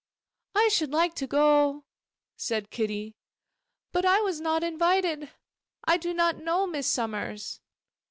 [0.55, 1.83] 'I should like to go,'
[2.35, 3.13] said Kitty,
[3.91, 5.29] 'but I was not invited.
[5.83, 6.85] I do not know Mrs.
[6.85, 7.59] Somers.